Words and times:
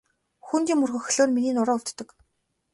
Хүнд 0.47 0.67
юм 0.73 0.79
өргөхлөөр 0.85 1.17
түүний 1.33 1.53
нуруу 1.55 1.77
өвддөг. 1.79 2.09